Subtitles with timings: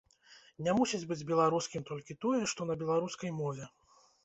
[0.67, 3.71] Не мусіць быць беларускім толькі тое, што на беларускай мове.